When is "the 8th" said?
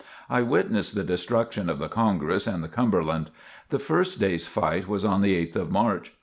5.21-5.55